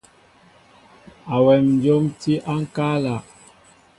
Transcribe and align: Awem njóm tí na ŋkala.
Awem 1.35 1.63
njóm 1.77 2.03
tí 2.19 2.33
na 2.43 2.51
ŋkala. 2.61 3.15